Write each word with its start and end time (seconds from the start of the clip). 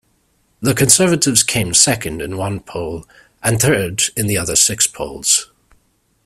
The 0.61 0.73
Conservatives 0.73 1.43
came 1.43 1.75
second 1.75 2.23
in 2.23 2.35
one 2.35 2.61
poll, 2.61 3.05
and 3.43 3.61
third 3.61 4.01
in 4.17 4.25
the 4.25 4.35
other 4.35 4.55
six 4.55 4.87
polls. 4.87 5.51